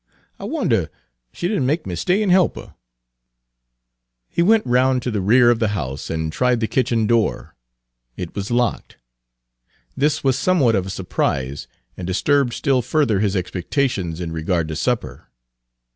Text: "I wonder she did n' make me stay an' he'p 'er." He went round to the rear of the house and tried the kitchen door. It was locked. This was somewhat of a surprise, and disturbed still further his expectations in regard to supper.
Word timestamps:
"I 0.39 0.45
wonder 0.45 0.89
she 1.31 1.47
did 1.47 1.57
n' 1.57 1.65
make 1.67 1.85
me 1.85 1.93
stay 1.93 2.23
an' 2.23 2.31
he'p 2.31 2.57
'er." 2.57 2.73
He 4.29 4.41
went 4.41 4.65
round 4.65 5.03
to 5.03 5.11
the 5.11 5.21
rear 5.21 5.51
of 5.51 5.59
the 5.59 5.67
house 5.77 6.09
and 6.09 6.33
tried 6.33 6.59
the 6.59 6.67
kitchen 6.67 7.05
door. 7.05 7.55
It 8.17 8.35
was 8.35 8.49
locked. 8.49 8.97
This 9.95 10.23
was 10.23 10.39
somewhat 10.39 10.73
of 10.73 10.87
a 10.87 10.89
surprise, 10.89 11.67
and 11.95 12.07
disturbed 12.07 12.53
still 12.53 12.81
further 12.81 13.19
his 13.19 13.35
expectations 13.35 14.19
in 14.19 14.31
regard 14.31 14.67
to 14.69 14.75
supper. 14.75 15.27